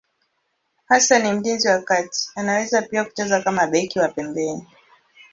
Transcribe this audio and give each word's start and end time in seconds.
Hasa 0.85 1.19
ni 1.19 1.33
mlinzi 1.33 1.67
wa 1.67 1.81
kati, 1.81 2.29
anaweza 2.35 2.81
pia 2.81 3.05
kucheza 3.05 3.41
kama 3.41 3.67
beki 3.67 3.99
wa 3.99 4.07
pembeni. 4.09 4.67